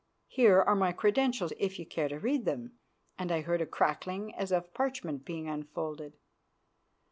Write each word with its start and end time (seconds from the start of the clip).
Here 0.29 0.59
are 0.59 0.73
my 0.73 0.93
credentials 0.93 1.53
if 1.59 1.77
you 1.77 1.85
care 1.85 2.07
to 2.09 2.17
read 2.17 2.43
them," 2.45 2.71
and 3.19 3.31
I 3.31 3.41
heard 3.41 3.61
a 3.61 3.67
crackling 3.67 4.33
as 4.33 4.51
of 4.51 4.73
parchment 4.73 5.25
being 5.25 5.47
unfolded. 5.47 6.17